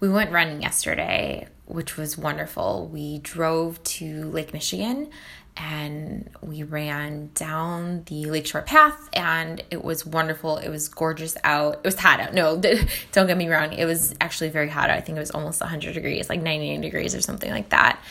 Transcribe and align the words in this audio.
we 0.00 0.08
went 0.08 0.32
running 0.32 0.62
yesterday, 0.62 1.46
which 1.66 1.96
was 1.96 2.18
wonderful. 2.18 2.88
We 2.92 3.18
drove 3.18 3.82
to 3.84 4.30
Lake 4.30 4.52
Michigan 4.52 5.10
and 5.56 6.30
we 6.40 6.62
ran 6.62 7.30
down 7.34 8.04
the 8.06 8.24
lakeshore 8.24 8.62
path 8.62 9.10
and 9.12 9.62
it 9.70 9.84
was 9.84 10.06
wonderful. 10.06 10.56
It 10.56 10.70
was 10.70 10.88
gorgeous 10.88 11.36
out. 11.44 11.74
It 11.74 11.84
was 11.84 11.98
hot 11.98 12.20
out. 12.20 12.32
No 12.32 12.56
don't 13.12 13.26
get 13.26 13.36
me 13.36 13.48
wrong. 13.48 13.72
It 13.74 13.84
was 13.84 14.14
actually 14.20 14.48
very 14.48 14.68
hot 14.68 14.88
out. 14.88 14.96
I 14.96 15.00
think 15.02 15.16
it 15.16 15.20
was 15.20 15.32
almost 15.32 15.60
100 15.60 15.92
degrees 15.92 16.30
like 16.30 16.40
99 16.40 16.80
degrees 16.80 17.14
or 17.14 17.20
something 17.20 17.50
like 17.50 17.68
that 17.70 18.02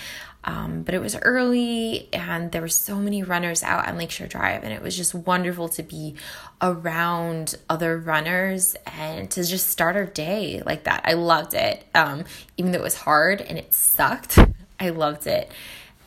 um, 0.44 0.84
but 0.84 0.96
it 0.96 1.02
was 1.02 1.16
early 1.18 2.08
and 2.14 2.52
there 2.52 2.62
were 2.62 2.68
so 2.68 2.96
many 2.96 3.24
runners 3.24 3.62
out 3.64 3.88
on 3.88 3.98
lakeshore 3.98 4.28
drive 4.28 4.64
and 4.64 4.74
it 4.74 4.82
was 4.82 4.96
just 4.96 5.14
wonderful 5.14 5.68
to 5.70 5.84
be 5.84 6.16
around 6.62 7.56
other 7.70 7.98
runners 7.98 8.76
and 8.86 9.30
to 9.32 9.44
just 9.44 9.68
start 9.68 9.96
our 9.96 10.06
day 10.06 10.62
like 10.66 10.84
that 10.86 11.02
i 11.06 11.14
loved 11.14 11.54
it 11.54 11.86
um, 11.96 12.24
even 12.58 12.72
though 12.72 12.80
it 12.80 12.84
was 12.84 12.96
hard 12.96 13.42
and 13.42 13.58
it 13.58 13.74
sucked 13.74 14.40
i 14.80 14.90
loved 14.90 15.28
it 15.28 15.52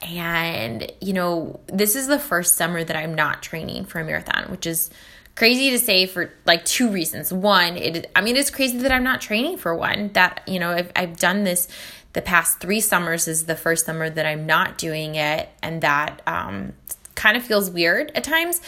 and, 0.03 0.91
you 1.01 1.13
know, 1.13 1.61
this 1.67 1.95
is 1.95 2.09
the 2.09 2.19
first 2.19 2.57
summer 2.57 2.83
that 2.83 2.97
I'm 2.97 3.15
not 3.15 3.43
training 3.43 3.85
for 3.85 4.01
a 4.01 4.05
marathon, 4.05 4.51
which 4.51 4.67
is 4.67 4.91
crazy 5.35 5.71
to 5.71 5.79
say 5.79 6.07
for 6.07 6.33
like 6.45 6.65
two 6.65 6.91
reasons. 6.91 7.33
One, 7.33 7.77
it 7.77 8.11
I 8.15 8.21
mean 8.21 8.37
it's 8.37 8.51
crazy 8.51 8.79
that 8.79 8.93
I'm 8.93 9.05
not 9.05 9.21
training 9.21 9.59
for 9.59 9.75
one. 9.75 10.11
That, 10.13 10.43
you 10.47 10.59
know, 10.59 10.71
I've 10.71 10.93
I've 10.97 11.17
done 11.19 11.45
this 11.45 11.69
the 12.13 12.23
past 12.23 12.61
3 12.61 12.81
summers 12.81 13.29
is 13.29 13.47
the 13.47 13.57
first 13.57 13.87
summer 13.87 14.09
that 14.11 14.27
I'm 14.27 14.47
not 14.47 14.79
doing 14.79 15.15
it 15.15 15.49
and 15.63 15.83
that 15.83 16.23
um 16.27 16.73
kind 17.15 17.37
of 17.37 17.43
feels 17.43 17.71
weird 17.71 18.11
at 18.15 18.25
times. 18.25 18.61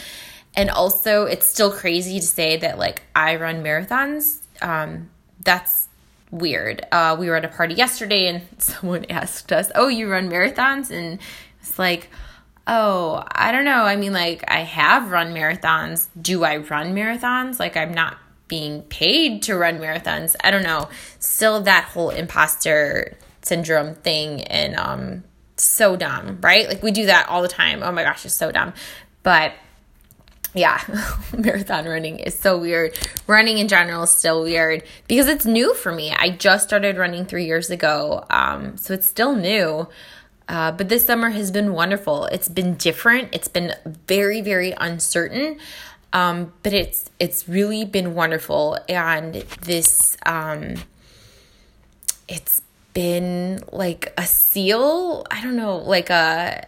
And 0.55 0.69
also 0.69 1.25
it's 1.25 1.47
still 1.47 1.71
crazy 1.71 2.19
to 2.19 2.25
say 2.25 2.57
that 2.57 2.77
like 2.77 3.03
I 3.15 3.35
run 3.35 3.63
marathons. 3.63 4.39
Um 4.61 5.09
that's 5.43 5.87
weird. 6.31 6.85
Uh, 6.91 7.15
we 7.19 7.29
were 7.29 7.35
at 7.35 7.45
a 7.45 7.49
party 7.49 7.75
yesterday 7.75 8.27
and 8.27 8.41
someone 8.57 9.05
asked 9.09 9.51
us, 9.51 9.71
Oh, 9.75 9.87
you 9.87 10.09
run 10.09 10.29
marathons? 10.29 10.91
And 10.91 11.19
it's 11.61 11.79
like, 11.79 12.09
Oh, 12.67 13.23
I 13.31 13.51
don't 13.51 13.65
know. 13.65 13.83
I 13.83 13.95
mean, 13.95 14.11
like, 14.11 14.43
I 14.47 14.61
have 14.61 15.11
run 15.11 15.35
marathons. 15.35 16.07
Do 16.19 16.43
I 16.43 16.57
run 16.57 16.95
marathons? 16.95 17.59
Like, 17.59 17.77
I'm 17.77 17.93
not 17.93 18.17
being 18.47 18.81
paid 18.83 19.43
to 19.43 19.55
run 19.55 19.77
marathons. 19.77 20.35
I 20.43 20.49
don't 20.49 20.63
know. 20.63 20.89
Still, 21.19 21.61
that 21.61 21.83
whole 21.83 22.09
imposter 22.09 23.17
syndrome 23.45 23.95
thing 23.95 24.41
and 24.43 24.75
um 24.75 25.23
so 25.57 25.95
dumb, 25.95 26.39
right? 26.41 26.67
Like 26.67 26.83
we 26.83 26.91
do 26.91 27.05
that 27.05 27.29
all 27.29 27.41
the 27.41 27.47
time. 27.47 27.81
Oh 27.83 27.91
my 27.91 28.03
gosh, 28.03 28.25
it's 28.25 28.35
so 28.35 28.51
dumb. 28.51 28.73
But 29.23 29.53
yeah, 30.53 30.81
marathon 31.37 31.85
running 31.85 32.19
is 32.19 32.37
so 32.37 32.57
weird. 32.57 32.97
Running 33.27 33.57
in 33.57 33.67
general 33.67 34.03
is 34.03 34.11
still 34.11 34.43
weird 34.43 34.83
because 35.07 35.27
it's 35.27 35.45
new 35.45 35.73
for 35.73 35.91
me. 35.91 36.11
I 36.11 36.29
just 36.29 36.67
started 36.67 36.97
running 36.97 37.25
three 37.25 37.45
years 37.45 37.69
ago, 37.69 38.25
um, 38.29 38.77
so 38.77 38.93
it's 38.93 39.07
still 39.07 39.35
new. 39.35 39.87
Uh, 40.47 40.71
but 40.71 40.89
this 40.89 41.05
summer 41.05 41.29
has 41.31 41.51
been 41.51 41.73
wonderful. 41.73 42.25
It's 42.25 42.47
been 42.47 42.75
different. 42.75 43.29
It's 43.33 43.47
been 43.47 43.73
very, 44.07 44.41
very 44.41 44.73
uncertain, 44.79 45.57
um, 46.13 46.53
but 46.63 46.71
it's 46.71 47.09
it's 47.19 47.49
really 47.49 47.83
been 47.83 48.13
wonderful. 48.13 48.77
And 48.87 49.33
this, 49.61 50.15
um, 50.25 50.75
it's 52.27 52.61
been 52.95 53.61
like 53.71 54.11
a 54.17 54.25
seal. 54.25 55.27
I 55.29 55.43
don't 55.43 55.55
know, 55.55 55.77
like 55.77 56.09
a 56.09 56.65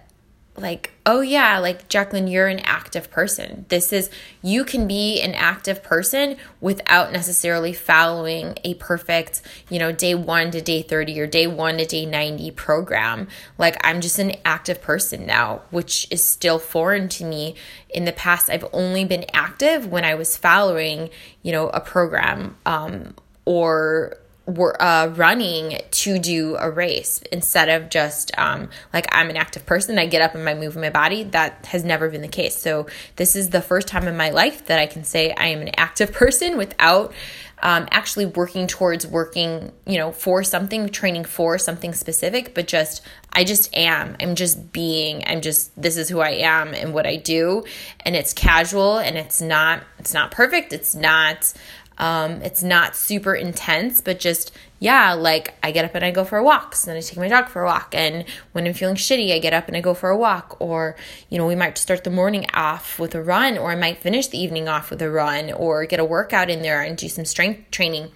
like, 0.58 0.92
oh 1.06 1.22
yeah, 1.22 1.59
like 1.59 1.88
Jacqueline, 1.88 2.28
you're 2.28 2.47
an 2.47 2.59
active 2.59 3.11
person. 3.11 3.66
This 3.69 3.94
is, 3.94 4.09
you 4.42 4.66
can 4.66 4.88
be 4.88 5.22
an 5.22 5.36
active 5.36 5.84
person 5.84 6.36
without 6.59 7.11
necessarily 7.11 7.73
following 7.73 8.58
a 8.64 8.73
perfect, 8.73 9.44
you 9.69 9.78
know, 9.78 9.92
day 9.92 10.16
one 10.16 10.50
to 10.52 10.61
day 10.61 10.81
30 10.81 11.19
or 11.19 11.28
day 11.28 11.45
one 11.45 11.78
to 11.78 11.86
day 11.86 12.08
90 12.08 12.50
program. 12.52 13.28
Like, 13.59 13.78
I'm 13.86 14.02
just 14.02 14.17
an 14.17 14.34
active 14.44 14.81
person 14.81 15.28
now, 15.28 15.62
which 15.69 16.08
is 16.09 16.23
still 16.23 16.58
foreign 16.58 17.07
to 17.09 17.23
me. 17.23 17.53
In 17.90 18.06
the 18.06 18.12
past, 18.12 18.50
I've 18.50 18.66
only 18.73 19.06
been 19.06 19.25
active 19.34 19.85
when 19.85 20.03
I 20.03 20.16
was 20.16 20.35
following, 20.35 21.12
you 21.44 21.52
know, 21.52 21.69
a 21.69 21.79
program 21.79 22.57
um, 22.66 23.13
or 23.46 24.18
were 24.47 24.81
uh, 24.81 25.08
running 25.08 25.78
to 25.91 26.18
do 26.18 26.56
a 26.58 26.72
race 26.72 27.22
instead 27.31 27.68
of 27.68 27.90
just 27.90 28.31
um, 28.38 28.69
like 28.94 29.06
I'm 29.12 29.30
an 29.30 29.35
active 29.35 29.66
person. 29.66 30.00
I 30.00 30.06
get 30.06 30.22
up 30.22 30.35
and 30.35 30.47
I 30.47 30.53
move 30.53 30.75
my 30.78 30.90
body. 30.90 31.24
That 31.24 31.66
has 31.68 31.84
never 31.84 32.09
been 32.09 32.22
the 32.22 32.30
case. 32.30 32.58
So 32.58 32.88
this 33.18 33.35
is 33.35 33.50
the 33.50 33.62
first 33.62 33.90
time 33.90 34.08
in 34.08 34.16
my 34.16 34.30
life 34.30 34.66
that 34.68 34.80
I 34.80 34.85
can 34.85 35.03
say 35.03 35.31
I 35.31 35.47
am 35.47 35.62
an 35.62 35.72
active 35.75 36.12
person 36.13 36.58
without 36.58 37.13
um, 37.62 37.88
actually 37.90 38.28
working 38.28 38.68
towards 38.68 39.06
working, 39.08 39.72
you 39.85 39.97
know, 39.97 40.12
for 40.12 40.44
something, 40.44 40.90
training 40.90 41.25
for 41.25 41.58
something 41.58 41.94
specific, 41.94 42.53
but 42.53 42.68
just 42.68 43.02
I 43.34 43.44
just 43.44 43.75
am. 43.75 44.16
I'm 44.19 44.35
just 44.35 44.72
being. 44.72 45.24
I'm 45.25 45.41
just 45.41 45.79
this 45.79 45.97
is 45.97 46.08
who 46.08 46.19
I 46.19 46.31
am 46.31 46.74
and 46.74 46.94
what 46.94 47.08
I 47.08 47.16
do, 47.16 47.64
and 48.02 48.16
it's 48.16 48.34
casual 48.34 49.00
and 49.00 49.18
it's 49.18 49.41
not 49.41 49.84
it's 49.97 50.14
not 50.14 50.31
perfect. 50.31 50.72
It's 50.72 50.94
not 50.94 51.52
um, 51.97 52.41
it's 52.44 52.62
not 52.62 52.96
super 52.96 53.34
intense, 53.34 54.02
but 54.02 54.19
just, 54.19 54.52
yeah, 54.80 55.13
like 55.13 55.56
I 55.63 55.72
get 55.72 55.85
up 55.85 55.96
and 55.96 56.06
I 56.06 56.12
go 56.12 56.24
for 56.24 56.41
walks 56.44 56.88
and 56.88 56.97
I 56.97 57.02
take 57.02 57.18
my 57.18 57.28
dog 57.28 57.47
for 57.47 57.63
a 57.63 57.66
walk. 57.66 57.96
And 57.96 58.25
when 58.52 58.68
I'm 58.68 58.74
feeling 58.74 58.96
shitty, 58.96 59.34
I 59.34 59.40
get 59.40 59.53
up 59.53 59.68
and 59.68 59.75
I 59.75 59.81
go 59.81 59.94
for 59.94 60.09
a 60.09 60.18
walk. 60.18 60.58
Or, 60.59 60.96
you 61.30 61.38
know, 61.38 61.47
we 61.47 61.56
might 61.56 61.78
start 61.78 62.03
the 62.03 62.12
morning 62.12 62.46
off 62.53 63.00
with 63.00 63.16
a 63.16 63.24
run, 63.24 63.58
or 63.58 63.72
I 63.72 63.75
might 63.75 63.97
finish 63.97 64.28
the 64.28 64.38
evening 64.38 64.68
off 64.68 64.90
with 64.91 65.02
a 65.02 65.09
run, 65.09 65.52
or 65.52 65.85
get 65.85 66.00
a 66.00 66.06
workout 66.06 66.50
in 66.50 66.62
there 66.62 66.81
and 66.84 66.97
do 66.97 67.09
some 67.09 67.25
strength 67.25 67.72
training. 67.72 68.12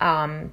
Um, 0.00 0.52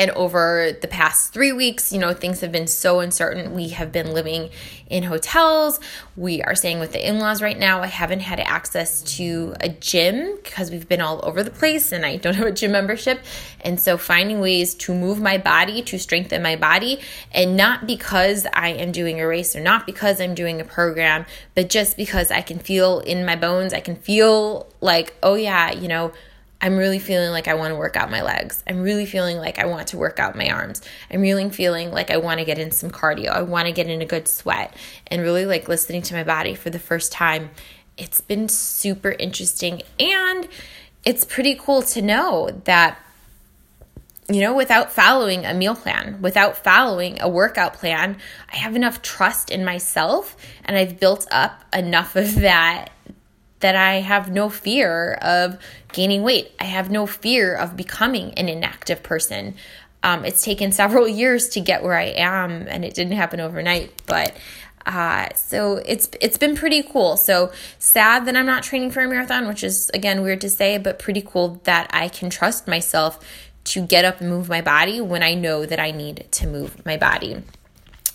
and 0.00 0.10
over 0.12 0.72
the 0.80 0.88
past 0.88 1.34
three 1.34 1.52
weeks, 1.52 1.92
you 1.92 1.98
know, 1.98 2.14
things 2.14 2.40
have 2.40 2.50
been 2.50 2.66
so 2.66 3.00
uncertain. 3.00 3.52
We 3.52 3.68
have 3.68 3.92
been 3.92 4.14
living 4.14 4.48
in 4.88 5.02
hotels. 5.02 5.78
We 6.16 6.40
are 6.40 6.54
staying 6.54 6.80
with 6.80 6.92
the 6.92 7.06
in 7.06 7.18
laws 7.18 7.42
right 7.42 7.58
now. 7.58 7.82
I 7.82 7.88
haven't 7.88 8.20
had 8.20 8.40
access 8.40 9.02
to 9.18 9.54
a 9.60 9.68
gym 9.68 10.38
because 10.42 10.70
we've 10.70 10.88
been 10.88 11.02
all 11.02 11.20
over 11.22 11.42
the 11.42 11.50
place 11.50 11.92
and 11.92 12.06
I 12.06 12.16
don't 12.16 12.32
have 12.36 12.46
a 12.46 12.52
gym 12.52 12.72
membership. 12.72 13.20
And 13.60 13.78
so 13.78 13.98
finding 13.98 14.40
ways 14.40 14.74
to 14.76 14.94
move 14.94 15.20
my 15.20 15.36
body, 15.36 15.82
to 15.82 15.98
strengthen 15.98 16.42
my 16.42 16.56
body, 16.56 17.00
and 17.32 17.54
not 17.54 17.86
because 17.86 18.46
I 18.54 18.70
am 18.70 18.92
doing 18.92 19.20
a 19.20 19.26
race 19.26 19.54
or 19.54 19.60
not 19.60 19.84
because 19.84 20.18
I'm 20.18 20.34
doing 20.34 20.62
a 20.62 20.64
program, 20.64 21.26
but 21.54 21.68
just 21.68 21.98
because 21.98 22.30
I 22.30 22.40
can 22.40 22.58
feel 22.58 23.00
in 23.00 23.26
my 23.26 23.36
bones, 23.36 23.74
I 23.74 23.80
can 23.80 23.96
feel 23.96 24.66
like, 24.80 25.14
oh 25.22 25.34
yeah, 25.34 25.72
you 25.72 25.88
know, 25.88 26.14
I'm 26.60 26.76
really 26.76 26.98
feeling 26.98 27.30
like 27.30 27.48
I 27.48 27.54
want 27.54 27.72
to 27.72 27.76
work 27.76 27.96
out 27.96 28.10
my 28.10 28.22
legs. 28.22 28.62
I'm 28.66 28.82
really 28.82 29.06
feeling 29.06 29.38
like 29.38 29.58
I 29.58 29.66
want 29.66 29.88
to 29.88 29.98
work 29.98 30.18
out 30.18 30.36
my 30.36 30.50
arms. 30.50 30.82
I'm 31.10 31.22
really 31.22 31.48
feeling 31.48 31.90
like 31.90 32.10
I 32.10 32.18
want 32.18 32.38
to 32.40 32.44
get 32.44 32.58
in 32.58 32.70
some 32.70 32.90
cardio. 32.90 33.28
I 33.28 33.42
want 33.42 33.66
to 33.66 33.72
get 33.72 33.88
in 33.88 34.02
a 34.02 34.06
good 34.06 34.28
sweat 34.28 34.74
and 35.06 35.22
really 35.22 35.46
like 35.46 35.68
listening 35.68 36.02
to 36.02 36.14
my 36.14 36.24
body 36.24 36.54
for 36.54 36.68
the 36.68 36.78
first 36.78 37.12
time. 37.12 37.50
It's 37.96 38.20
been 38.20 38.48
super 38.48 39.12
interesting 39.12 39.82
and 39.98 40.48
it's 41.04 41.24
pretty 41.24 41.54
cool 41.54 41.82
to 41.82 42.02
know 42.02 42.50
that 42.64 42.98
you 44.28 44.40
know, 44.40 44.54
without 44.54 44.92
following 44.92 45.44
a 45.44 45.52
meal 45.52 45.74
plan, 45.74 46.22
without 46.22 46.56
following 46.56 47.20
a 47.20 47.28
workout 47.28 47.74
plan, 47.74 48.16
I 48.52 48.58
have 48.58 48.76
enough 48.76 49.02
trust 49.02 49.50
in 49.50 49.64
myself 49.64 50.36
and 50.64 50.76
I've 50.76 51.00
built 51.00 51.26
up 51.32 51.64
enough 51.74 52.14
of 52.14 52.36
that 52.36 52.90
that 53.60 53.76
I 53.76 53.96
have 54.00 54.30
no 54.30 54.48
fear 54.48 55.14
of 55.22 55.58
gaining 55.92 56.22
weight. 56.22 56.52
I 56.58 56.64
have 56.64 56.90
no 56.90 57.06
fear 57.06 57.54
of 57.54 57.76
becoming 57.76 58.34
an 58.34 58.48
inactive 58.48 59.02
person. 59.02 59.54
Um, 60.02 60.24
it's 60.24 60.42
taken 60.42 60.72
several 60.82 61.06
years 61.06 61.48
to 61.50 61.60
get 61.60 61.82
where 61.82 61.96
I 61.96 62.06
am, 62.16 62.66
and 62.68 62.84
it 62.84 62.94
didn't 62.94 63.12
happen 63.12 63.40
overnight. 63.40 64.02
But 64.06 64.36
uh, 64.86 65.28
so 65.34 65.76
it's 65.76 66.10
it's 66.20 66.38
been 66.38 66.56
pretty 66.56 66.82
cool. 66.82 67.16
So 67.16 67.52
sad 67.78 68.26
that 68.26 68.36
I'm 68.36 68.46
not 68.46 68.62
training 68.62 68.90
for 68.90 69.02
a 69.02 69.08
marathon, 69.08 69.46
which 69.46 69.62
is 69.62 69.90
again 69.92 70.22
weird 70.22 70.40
to 70.40 70.50
say, 70.50 70.78
but 70.78 70.98
pretty 70.98 71.22
cool 71.22 71.60
that 71.64 71.90
I 71.92 72.08
can 72.08 72.30
trust 72.30 72.66
myself 72.66 73.18
to 73.62 73.86
get 73.86 74.04
up 74.04 74.20
and 74.20 74.30
move 74.30 74.48
my 74.48 74.62
body 74.62 75.00
when 75.00 75.22
I 75.22 75.34
know 75.34 75.66
that 75.66 75.78
I 75.78 75.90
need 75.90 76.26
to 76.32 76.46
move 76.46 76.84
my 76.86 76.96
body. 76.96 77.42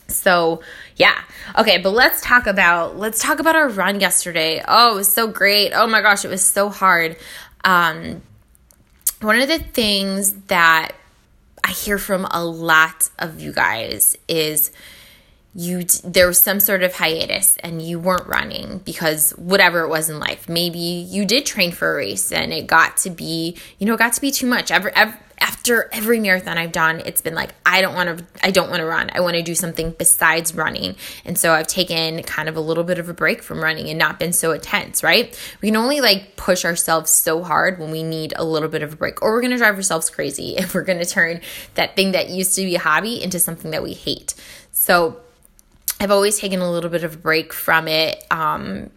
So, 0.08 0.62
yeah. 0.96 1.20
Okay, 1.58 1.78
but 1.78 1.92
let's 1.92 2.22
talk 2.22 2.48
about 2.48 2.98
let's 2.98 3.20
talk 3.22 3.40
about 3.40 3.56
our 3.56 3.70
run 3.70 4.00
yesterday. 4.00 4.64
Oh, 4.68 4.94
it 4.94 4.96
was 4.96 5.12
so 5.12 5.28
great. 5.28 5.72
Oh 5.74 5.88
my 5.88 6.02
gosh, 6.02 6.26
it 6.26 6.30
was 6.30 6.46
so 6.46 6.70
hard. 6.70 7.18
Um 7.64 8.22
one 9.22 9.42
of 9.42 9.48
the 9.48 9.60
things 9.60 10.34
that 10.48 10.92
I 11.64 11.72
hear 11.72 11.98
from 11.98 12.26
a 12.30 12.44
lot 12.44 13.10
of 13.18 13.40
you 13.40 13.52
guys 13.52 14.16
is 14.28 14.72
you 15.56 15.84
there 16.04 16.28
was 16.28 16.42
some 16.42 16.60
sort 16.60 16.84
of 16.84 16.94
hiatus 16.94 17.56
and 17.58 17.82
you 17.82 17.98
weren't 17.98 18.28
running 18.28 18.80
because 18.80 19.32
whatever 19.32 19.82
it 19.82 19.88
was 19.88 20.10
in 20.10 20.20
life 20.20 20.50
maybe 20.50 20.78
you 20.78 21.26
did 21.26 21.46
train 21.46 21.72
for 21.72 21.94
a 21.94 21.96
race 21.96 22.32
and 22.32 22.52
it 22.52 22.68
got 22.68 22.98
to 22.98 23.10
be 23.10 23.56
you 23.80 23.88
know 23.88 23.94
it 23.94 23.98
got 23.98 24.12
to 24.12 24.22
be 24.22 24.32
too 24.32 24.46
much 24.46 24.70
every, 24.70 24.92
after 25.40 25.90
every 25.92 26.20
marathon 26.20 26.58
I've 26.58 26.72
done, 26.72 27.02
it's 27.06 27.22
been 27.22 27.36
like 27.36 27.54
I 27.66 27.82
don't 27.82 27.94
want 27.94 28.18
to 28.18 28.26
I 28.44 28.52
don't 28.52 28.70
want 28.70 28.80
to 28.80 28.86
run. 28.86 29.10
I 29.14 29.20
want 29.20 29.36
to 29.36 29.44
do 29.44 29.56
something 29.56 29.94
besides 29.98 30.56
running. 30.56 30.96
And 31.26 31.38
so 31.38 31.54
I've 31.54 31.68
taken 31.68 32.24
kind 32.24 32.48
of 32.48 32.56
a 32.56 32.62
little 32.62 32.84
bit 32.84 33.00
of 33.00 33.10
a 33.10 33.14
break 33.14 33.44
from 33.44 33.62
running 33.62 33.90
and 33.90 34.00
not 34.00 34.20
been 34.20 34.34
so 34.34 34.52
intense, 34.54 35.04
right? 35.04 35.38
We 35.62 35.70
can 35.70 35.76
only 35.76 36.02
like 36.02 36.36
push 36.36 36.66
ourselves 36.66 37.12
so 37.12 37.44
hard 37.44 37.80
when 37.80 37.92
we 37.92 38.04
need 38.04 38.34
a 38.36 38.44
little 38.44 38.70
bit 38.70 38.82
of 38.82 38.94
a 38.94 38.96
break 38.96 39.22
or 39.22 39.32
we're 39.32 39.42
going 39.42 39.52
to 39.52 39.58
drive 39.58 39.76
ourselves 39.76 40.10
crazy 40.10 40.56
if 40.58 40.74
we're 40.74 40.84
going 40.84 41.00
to 41.00 41.06
turn 41.06 41.42
that 41.76 41.96
thing 41.96 42.14
that 42.14 42.30
used 42.30 42.56
to 42.56 42.64
be 42.64 42.76
a 42.76 42.80
hobby 42.80 43.22
into 43.22 43.40
something 43.40 43.72
that 43.72 43.84
we 43.84 43.94
hate. 43.94 44.36
So 44.72 45.20
I've 46.00 46.12
always 46.12 46.38
taken 46.38 46.60
a 46.60 46.72
little 46.72 46.90
bit 46.90 47.04
of 47.04 47.16
a 47.16 47.18
break 47.18 47.54
from 47.54 47.88
it. 47.88 48.24
Um, 48.30 48.90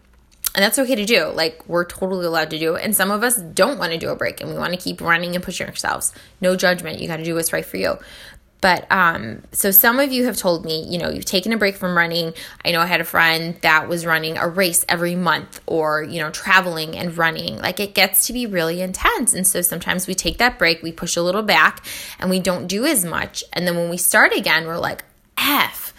and 0.55 0.63
that's 0.63 0.79
okay 0.79 0.95
to 0.95 1.05
do. 1.05 1.27
Like, 1.27 1.67
we're 1.67 1.85
totally 1.85 2.25
allowed 2.25 2.49
to 2.49 2.59
do 2.59 2.75
it. 2.75 2.83
And 2.83 2.95
some 2.95 3.11
of 3.11 3.23
us 3.23 3.37
don't 3.37 3.77
want 3.77 3.91
to 3.93 3.97
do 3.97 4.09
a 4.09 4.15
break 4.15 4.41
and 4.41 4.49
we 4.49 4.57
want 4.57 4.73
to 4.73 4.79
keep 4.79 4.99
running 4.99 5.35
and 5.35 5.43
pushing 5.43 5.67
ourselves. 5.67 6.13
No 6.41 6.55
judgment. 6.55 6.99
You 6.99 7.07
got 7.07 7.17
to 7.17 7.23
do 7.23 7.35
what's 7.35 7.53
right 7.53 7.65
for 7.65 7.77
you. 7.77 7.97
But 8.61 8.91
um, 8.91 9.43
so 9.53 9.71
some 9.71 9.99
of 9.99 10.11
you 10.11 10.25
have 10.25 10.35
told 10.35 10.65
me, 10.65 10.85
you 10.89 10.97
know, 10.97 11.09
you've 11.09 11.23
taken 11.23 11.53
a 11.53 11.57
break 11.57 11.77
from 11.77 11.95
running. 11.95 12.33
I 12.65 12.71
know 12.71 12.81
I 12.81 12.87
had 12.87 12.99
a 12.99 13.05
friend 13.05 13.55
that 13.61 13.87
was 13.87 14.05
running 14.05 14.37
a 14.37 14.49
race 14.49 14.83
every 14.89 15.15
month 15.15 15.61
or, 15.65 16.03
you 16.03 16.19
know, 16.19 16.29
traveling 16.29 16.97
and 16.97 17.17
running. 17.17 17.57
Like 17.59 17.79
it 17.79 17.93
gets 17.93 18.27
to 18.27 18.33
be 18.33 18.45
really 18.45 18.81
intense. 18.81 19.33
And 19.33 19.47
so 19.47 19.61
sometimes 19.61 20.07
we 20.07 20.13
take 20.13 20.39
that 20.39 20.59
break, 20.59 20.83
we 20.83 20.91
push 20.91 21.15
a 21.15 21.21
little 21.21 21.43
back, 21.43 21.85
and 22.19 22.29
we 22.29 22.41
don't 22.41 22.67
do 22.67 22.85
as 22.85 23.05
much. 23.05 23.45
And 23.53 23.65
then 23.65 23.77
when 23.77 23.89
we 23.89 23.97
start 23.97 24.33
again, 24.33 24.67
we're 24.67 24.77
like, 24.77 25.05
F 25.37 25.93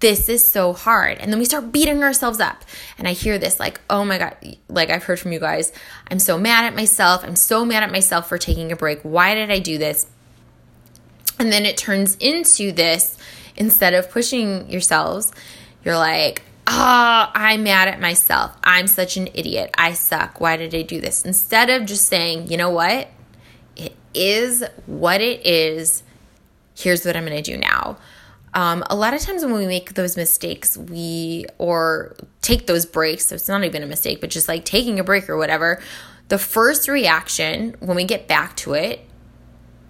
this 0.00 0.28
is 0.28 0.50
so 0.50 0.72
hard. 0.72 1.18
And 1.18 1.32
then 1.32 1.38
we 1.38 1.44
start 1.44 1.72
beating 1.72 2.02
ourselves 2.02 2.40
up. 2.40 2.64
And 2.98 3.08
I 3.08 3.12
hear 3.12 3.38
this 3.38 3.58
like, 3.58 3.80
oh 3.88 4.04
my 4.04 4.18
God, 4.18 4.36
like 4.68 4.90
I've 4.90 5.04
heard 5.04 5.18
from 5.18 5.32
you 5.32 5.40
guys, 5.40 5.72
I'm 6.10 6.18
so 6.18 6.38
mad 6.38 6.64
at 6.64 6.76
myself. 6.76 7.24
I'm 7.24 7.36
so 7.36 7.64
mad 7.64 7.82
at 7.82 7.90
myself 7.90 8.28
for 8.28 8.38
taking 8.38 8.70
a 8.72 8.76
break. 8.76 9.00
Why 9.02 9.34
did 9.34 9.50
I 9.50 9.58
do 9.58 9.78
this? 9.78 10.06
And 11.38 11.52
then 11.52 11.64
it 11.66 11.76
turns 11.76 12.16
into 12.16 12.72
this 12.72 13.18
instead 13.56 13.94
of 13.94 14.10
pushing 14.10 14.70
yourselves, 14.70 15.32
you're 15.84 15.96
like, 15.96 16.42
oh, 16.66 17.30
I'm 17.34 17.62
mad 17.62 17.88
at 17.88 18.00
myself. 18.00 18.56
I'm 18.62 18.86
such 18.86 19.16
an 19.16 19.28
idiot. 19.34 19.70
I 19.76 19.92
suck. 19.92 20.40
Why 20.40 20.56
did 20.56 20.74
I 20.74 20.82
do 20.82 21.00
this? 21.00 21.24
Instead 21.24 21.70
of 21.70 21.86
just 21.86 22.06
saying, 22.06 22.50
you 22.50 22.56
know 22.56 22.70
what? 22.70 23.08
It 23.76 23.94
is 24.14 24.64
what 24.86 25.20
it 25.20 25.44
is. 25.46 26.02
Here's 26.74 27.04
what 27.04 27.16
I'm 27.16 27.24
going 27.24 27.42
to 27.42 27.50
do 27.50 27.56
now. 27.56 27.98
Um, 28.56 28.82
a 28.88 28.96
lot 28.96 29.12
of 29.12 29.20
times 29.20 29.44
when 29.44 29.52
we 29.52 29.66
make 29.66 29.92
those 29.94 30.16
mistakes, 30.16 30.78
we 30.78 31.44
or 31.58 32.16
take 32.40 32.66
those 32.66 32.86
breaks, 32.86 33.26
so 33.26 33.34
it's 33.34 33.48
not 33.48 33.62
even 33.64 33.82
a 33.82 33.86
mistake, 33.86 34.18
but 34.18 34.30
just 34.30 34.48
like 34.48 34.64
taking 34.64 34.98
a 34.98 35.04
break 35.04 35.28
or 35.28 35.36
whatever, 35.36 35.78
the 36.28 36.38
first 36.38 36.88
reaction 36.88 37.76
when 37.80 37.96
we 37.96 38.04
get 38.04 38.26
back 38.26 38.56
to 38.56 38.72
it 38.72 39.06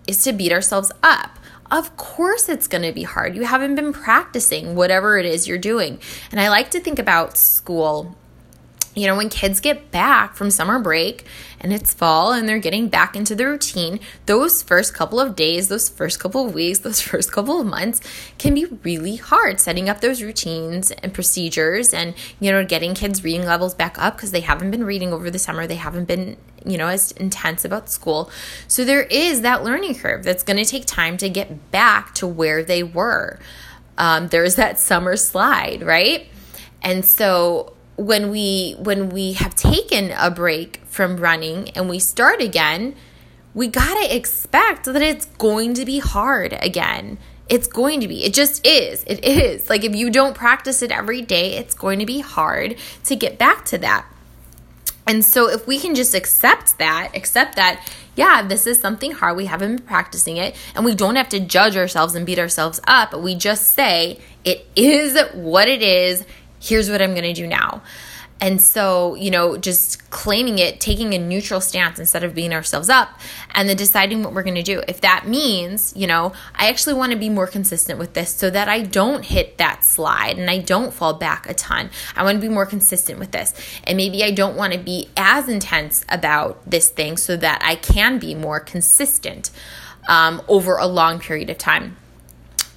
is 0.08 0.20
to 0.24 0.32
beat 0.32 0.50
ourselves 0.50 0.90
up. 1.00 1.38
Of 1.70 1.96
course, 1.96 2.48
it's 2.48 2.66
going 2.66 2.82
to 2.82 2.92
be 2.92 3.04
hard. 3.04 3.36
You 3.36 3.44
haven't 3.44 3.76
been 3.76 3.92
practicing 3.92 4.74
whatever 4.74 5.16
it 5.16 5.26
is 5.26 5.46
you're 5.46 5.58
doing. 5.58 6.00
And 6.32 6.40
I 6.40 6.48
like 6.48 6.72
to 6.72 6.80
think 6.80 6.98
about 6.98 7.38
school 7.38 8.16
you 8.96 9.06
know, 9.06 9.14
when 9.14 9.28
kids 9.28 9.60
get 9.60 9.90
back 9.90 10.34
from 10.34 10.50
summer 10.50 10.78
break 10.78 11.26
and 11.60 11.70
it's 11.70 11.92
fall 11.92 12.32
and 12.32 12.48
they're 12.48 12.58
getting 12.58 12.88
back 12.88 13.14
into 13.14 13.34
the 13.34 13.46
routine, 13.46 14.00
those 14.24 14.62
first 14.62 14.94
couple 14.94 15.20
of 15.20 15.36
days, 15.36 15.68
those 15.68 15.90
first 15.90 16.18
couple 16.18 16.46
of 16.46 16.54
weeks, 16.54 16.78
those 16.86 17.02
first 17.02 17.30
couple 17.30 17.60
of 17.60 17.66
months 17.66 18.00
can 18.38 18.54
be 18.54 18.64
really 18.64 19.16
hard 19.16 19.60
setting 19.60 19.90
up 19.90 20.00
those 20.00 20.22
routines 20.22 20.90
and 20.90 21.12
procedures 21.12 21.92
and, 21.92 22.14
you 22.40 22.50
know, 22.50 22.64
getting 22.64 22.94
kids' 22.94 23.22
reading 23.22 23.44
levels 23.44 23.74
back 23.74 23.98
up 23.98 24.16
because 24.16 24.30
they 24.30 24.40
haven't 24.40 24.70
been 24.70 24.84
reading 24.84 25.12
over 25.12 25.30
the 25.30 25.38
summer. 25.38 25.66
They 25.66 25.76
haven't 25.76 26.06
been, 26.06 26.38
you 26.64 26.78
know, 26.78 26.88
as 26.88 27.12
intense 27.12 27.66
about 27.66 27.90
school. 27.90 28.30
So 28.66 28.82
there 28.82 29.02
is 29.02 29.42
that 29.42 29.62
learning 29.62 29.96
curve 29.96 30.24
that's 30.24 30.42
going 30.42 30.56
to 30.56 30.64
take 30.64 30.86
time 30.86 31.18
to 31.18 31.28
get 31.28 31.70
back 31.70 32.14
to 32.14 32.26
where 32.26 32.64
they 32.64 32.82
were. 32.82 33.38
Um, 33.98 34.28
there's 34.28 34.56
that 34.56 34.78
summer 34.78 35.16
slide, 35.16 35.82
right? 35.82 36.28
And 36.82 37.04
so 37.04 37.75
when 37.96 38.30
we 38.30 38.74
when 38.78 39.08
we 39.10 39.32
have 39.34 39.54
taken 39.54 40.12
a 40.16 40.30
break 40.30 40.82
from 40.86 41.16
running 41.16 41.70
and 41.70 41.88
we 41.88 41.98
start 41.98 42.40
again, 42.40 42.94
we 43.54 43.68
got 43.68 43.94
to 44.02 44.14
expect 44.14 44.84
that 44.84 45.02
it's 45.02 45.26
going 45.26 45.74
to 45.74 45.84
be 45.84 45.98
hard 45.98 46.56
again. 46.60 47.18
It's 47.48 47.66
going 47.66 48.00
to 48.00 48.08
be. 48.08 48.24
It 48.24 48.34
just 48.34 48.66
is. 48.66 49.04
It 49.04 49.24
is. 49.24 49.70
Like 49.70 49.84
if 49.84 49.94
you 49.94 50.10
don't 50.10 50.34
practice 50.34 50.82
it 50.82 50.90
every 50.90 51.22
day, 51.22 51.56
it's 51.56 51.74
going 51.74 52.00
to 52.00 52.06
be 52.06 52.20
hard 52.20 52.76
to 53.04 53.16
get 53.16 53.38
back 53.38 53.64
to 53.66 53.78
that. 53.78 54.06
And 55.06 55.24
so 55.24 55.48
if 55.48 55.68
we 55.68 55.78
can 55.78 55.94
just 55.94 56.14
accept 56.14 56.78
that, 56.78 57.12
accept 57.14 57.54
that, 57.54 57.88
yeah, 58.16 58.42
this 58.42 58.66
is 58.66 58.80
something 58.80 59.12
hard. 59.12 59.36
We 59.36 59.46
haven't 59.46 59.76
been 59.76 59.86
practicing 59.86 60.36
it, 60.36 60.56
and 60.74 60.84
we 60.84 60.96
don't 60.96 61.14
have 61.14 61.28
to 61.28 61.38
judge 61.38 61.76
ourselves 61.76 62.16
and 62.16 62.26
beat 62.26 62.40
ourselves 62.40 62.80
up. 62.88 63.14
We 63.14 63.36
just 63.36 63.68
say, 63.74 64.18
it 64.44 64.66
is 64.74 65.16
what 65.32 65.68
it 65.68 65.80
is 65.80 66.24
here's 66.66 66.90
what 66.90 67.00
I'm 67.00 67.12
going 67.12 67.24
to 67.24 67.32
do 67.32 67.46
now. 67.46 67.82
And 68.38 68.60
so, 68.60 69.14
you 69.14 69.30
know, 69.30 69.56
just 69.56 70.10
claiming 70.10 70.58
it, 70.58 70.78
taking 70.78 71.14
a 71.14 71.18
neutral 71.18 71.60
stance 71.60 71.98
instead 71.98 72.22
of 72.22 72.34
beating 72.34 72.52
ourselves 72.52 72.90
up, 72.90 73.18
and 73.54 73.66
then 73.66 73.76
deciding 73.76 74.22
what 74.22 74.34
we're 74.34 74.42
going 74.42 74.56
to 74.56 74.62
do. 74.62 74.82
If 74.86 75.00
that 75.00 75.26
means, 75.26 75.94
you 75.96 76.06
know, 76.06 76.32
I 76.54 76.68
actually 76.68 76.94
want 76.94 77.12
to 77.12 77.18
be 77.18 77.30
more 77.30 77.46
consistent 77.46 77.98
with 77.98 78.12
this 78.12 78.30
so 78.34 78.50
that 78.50 78.68
I 78.68 78.82
don't 78.82 79.24
hit 79.24 79.56
that 79.56 79.84
slide 79.84 80.38
and 80.38 80.50
I 80.50 80.58
don't 80.58 80.92
fall 80.92 81.14
back 81.14 81.48
a 81.48 81.54
ton. 81.54 81.88
I 82.14 82.24
want 82.24 82.36
to 82.36 82.46
be 82.46 82.52
more 82.52 82.66
consistent 82.66 83.18
with 83.18 83.30
this. 83.30 83.54
And 83.84 83.96
maybe 83.96 84.22
I 84.22 84.32
don't 84.32 84.56
want 84.56 84.74
to 84.74 84.78
be 84.78 85.08
as 85.16 85.48
intense 85.48 86.04
about 86.10 86.70
this 86.70 86.90
thing 86.90 87.16
so 87.16 87.36
that 87.38 87.62
I 87.62 87.76
can 87.76 88.18
be 88.18 88.34
more 88.34 88.60
consistent 88.60 89.50
um, 90.08 90.42
over 90.46 90.76
a 90.76 90.86
long 90.86 91.20
period 91.20 91.48
of 91.48 91.56
time 91.56 91.96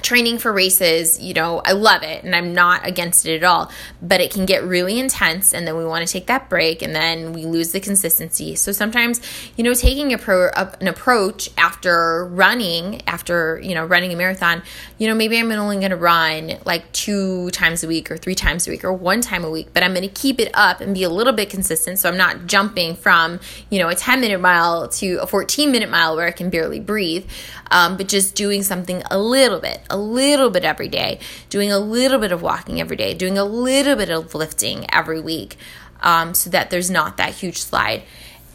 training 0.02 0.38
for 0.38 0.52
races, 0.52 1.20
you 1.20 1.34
know, 1.34 1.62
I 1.66 1.74
love 1.74 2.04
it 2.04 2.24
and 2.24 2.36
I'm 2.36 2.54
not 2.54 2.88
against 2.88 3.26
it 3.26 3.36
at 3.36 3.44
all, 3.44 3.72
but 4.02 4.22
it 4.22 4.32
can 4.32 4.46
get 4.46 4.64
really 4.64 5.00
intense 5.00 5.54
and 5.54 5.68
then 5.68 5.78
we 5.78 5.86
want 5.86 6.06
to 6.06 6.12
take 6.12 6.28
that 6.28 6.50
break 6.50 6.82
and 6.82 6.96
then 6.96 7.34
we 7.34 7.46
lose 7.46 7.72
the 7.72 7.80
consistency. 7.80 8.56
So 8.56 8.72
sometimes, 8.72 9.22
you 9.56 9.64
know, 9.64 9.74
taking 9.74 10.14
a 10.14 10.18
pro, 10.18 10.50
an 10.80 10.88
approach 10.88 11.50
after 11.58 12.26
running, 12.26 13.02
after, 13.08 13.60
you 13.64 13.76
know, 13.76 13.86
running 13.86 14.14
a 14.14 14.16
marathon, 14.16 14.64
you 14.98 15.08
know, 15.08 15.16
maybe 15.16 15.38
I'm 15.38 15.52
only 15.52 15.78
going 15.78 15.92
to 15.92 15.98
run 15.98 16.58
like 16.66 16.92
two 16.92 17.50
times 17.52 17.84
a 17.84 17.88
week 17.88 18.12
or 18.12 18.18
three 18.18 18.36
times 18.36 18.68
a 18.68 18.72
week 18.72 18.84
or 18.84 18.94
one 18.94 19.22
time 19.22 19.44
a 19.44 19.50
week, 19.50 19.70
but 19.74 19.84
I'm 19.84 19.94
going 19.94 20.08
to 20.08 20.14
keep 20.14 20.40
it 20.40 20.52
up 20.54 20.82
and 20.82 20.94
be 20.94 21.04
a 21.04 21.10
little 21.10 21.34
bit 21.34 21.50
consistent 21.50 22.00
so 22.00 22.10
I'm 22.10 22.18
not 22.18 22.46
jumping 22.46 22.96
from, 22.96 23.40
you 23.70 23.80
know, 23.80 23.90
a 23.90 23.96
10 23.96 24.22
minute 24.22 24.40
mile 24.40 24.88
to 24.90 25.18
a 25.18 25.28
14 25.28 25.72
minute 25.72 25.90
mile 25.90 26.16
where 26.16 26.28
I 26.28 26.32
can 26.32 26.50
barely 26.50 26.80
breathe, 26.80 27.30
um, 27.72 27.98
but 27.98 28.08
just 28.08 28.36
doing 28.36 28.64
something 28.64 29.04
a 29.12 29.20
little 29.20 29.60
bit 29.60 29.82
a 29.90 29.98
little 29.98 30.50
bit 30.50 30.64
every 30.64 30.88
day, 30.88 31.20
doing 31.50 31.72
a 31.72 31.80
little 31.80 32.20
bit 32.20 32.32
of 32.32 32.42
walking 32.42 32.80
every 32.80 32.98
day, 32.98 33.14
doing 33.14 33.38
a 33.38 33.44
little 33.44 33.96
bit 33.96 34.10
of 34.10 34.34
lifting 34.36 34.86
every 34.94 35.20
week 35.20 35.58
um, 36.02 36.34
so 36.34 36.50
that 36.50 36.70
there's 36.70 36.90
not 36.90 37.18
that 37.18 37.34
huge 37.34 37.58
slide. 37.58 38.04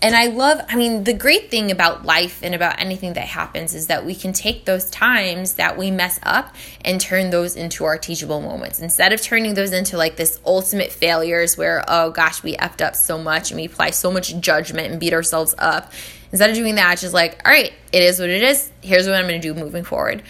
And 0.05 0.15
I 0.15 0.27
love, 0.27 0.61
I 0.69 0.77
mean, 0.77 1.05
the 1.05 1.15
great 1.15 1.51
thing 1.51 1.71
about 1.71 2.05
life 2.05 2.41
and 2.43 2.55
about 2.55 2.79
anything 2.79 3.15
that 3.15 3.27
happens 3.27 3.75
is 3.75 3.87
that 3.87 4.05
we 4.05 4.15
can 4.15 4.35
take 4.35 4.67
those 4.67 4.91
times 4.91 5.55
that 5.55 5.79
we 5.79 5.91
mess 5.91 6.21
up 6.23 6.55
and 6.85 7.01
turn 7.01 7.31
those 7.31 7.57
into 7.57 7.85
our 7.85 7.97
teachable 7.97 8.43
moments. 8.43 8.81
Instead 8.81 9.15
of 9.15 9.23
turning 9.23 9.55
those 9.55 9.73
into 9.73 9.97
like 9.97 10.17
this 10.17 10.39
ultimate 10.45 10.93
failures 10.93 11.57
where, 11.57 11.83
oh 11.89 12.11
gosh, 12.11 12.43
we 12.43 12.55
effed 12.57 12.85
up 12.85 12.97
so 12.97 13.17
much 13.17 13.51
and 13.51 13.59
we 13.59 13.65
apply 13.65 13.91
so 13.91 14.11
much 14.11 14.39
judgment 14.41 14.91
and 14.91 15.01
beat 15.01 15.15
ourselves 15.15 15.55
up. 15.57 15.91
Instead 16.33 16.51
of 16.51 16.57
doing 16.57 16.75
that, 16.75 16.99
just 16.99 17.15
like, 17.15 17.41
all 17.47 17.53
right, 17.53 17.73
it 17.91 18.03
is 18.03 18.21
what 18.21 18.29
it 18.29 18.43
is. 18.43 18.71
Here's 18.83 19.07
what 19.07 19.15
I'm 19.15 19.27
going 19.27 19.41
to 19.41 19.55
do 19.55 19.59
moving 19.59 19.85
forward 19.85 20.23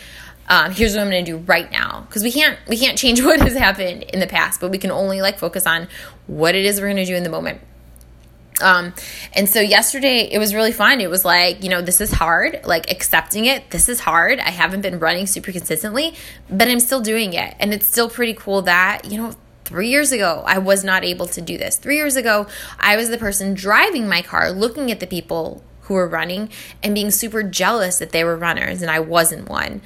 um, 0.48 0.72
here's 0.72 0.94
what 0.94 1.02
I'm 1.02 1.10
going 1.10 1.24
to 1.24 1.30
do 1.32 1.38
right 1.38 1.70
now 1.70 2.02
because 2.02 2.22
we 2.22 2.32
can't 2.32 2.58
we 2.68 2.76
can't 2.76 2.98
change 2.98 3.22
what 3.24 3.40
has 3.40 3.54
happened 3.54 4.04
in 4.04 4.20
the 4.20 4.26
past, 4.26 4.60
but 4.60 4.70
we 4.70 4.78
can 4.78 4.90
only 4.90 5.20
like 5.20 5.38
focus 5.38 5.66
on 5.66 5.88
what 6.26 6.54
it 6.54 6.64
is 6.64 6.80
we're 6.80 6.86
going 6.86 6.96
to 6.96 7.04
do 7.04 7.14
in 7.14 7.22
the 7.22 7.30
moment. 7.30 7.60
Um, 8.60 8.94
and 9.32 9.48
so 9.48 9.60
yesterday 9.60 10.28
it 10.30 10.38
was 10.38 10.54
really 10.54 10.70
fun. 10.70 11.00
It 11.00 11.10
was 11.10 11.24
like, 11.24 11.64
you 11.64 11.68
know, 11.68 11.82
this 11.82 12.00
is 12.00 12.12
hard, 12.12 12.60
like 12.64 12.90
accepting 12.90 13.46
it. 13.46 13.70
This 13.70 13.88
is 13.88 14.00
hard. 14.00 14.38
I 14.38 14.50
haven't 14.50 14.82
been 14.82 15.00
running 15.00 15.26
super 15.26 15.50
consistently, 15.50 16.14
but 16.48 16.68
I'm 16.68 16.78
still 16.78 17.00
doing 17.00 17.32
it. 17.32 17.54
And 17.58 17.74
it's 17.74 17.86
still 17.86 18.08
pretty 18.08 18.34
cool 18.34 18.62
that, 18.62 19.10
you 19.10 19.20
know, 19.20 19.32
three 19.64 19.88
years 19.88 20.12
ago 20.12 20.44
I 20.46 20.58
was 20.58 20.84
not 20.84 21.04
able 21.04 21.26
to 21.26 21.40
do 21.40 21.58
this. 21.58 21.76
Three 21.76 21.96
years 21.96 22.14
ago, 22.14 22.46
I 22.78 22.96
was 22.96 23.08
the 23.08 23.18
person 23.18 23.54
driving 23.54 24.08
my 24.08 24.22
car, 24.22 24.52
looking 24.52 24.92
at 24.92 25.00
the 25.00 25.06
people 25.06 25.64
who 25.84 25.94
were 25.94 26.08
running 26.08 26.50
and 26.82 26.94
being 26.94 27.10
super 27.10 27.42
jealous 27.42 27.98
that 27.98 28.10
they 28.10 28.24
were 28.24 28.36
runners 28.36 28.82
and 28.82 28.90
I 28.90 29.00
wasn't 29.00 29.48
one. 29.48 29.82